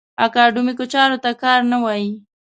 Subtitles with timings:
[0.25, 2.07] اکاډیمیکو چارو کار نه وي.